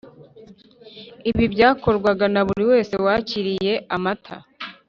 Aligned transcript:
ibi 1.29 1.43
byakorwaga 1.53 2.25
na 2.33 2.41
buri 2.47 2.63
wese 2.71 2.93
wakiriye 3.05 3.73
amata 3.95 4.35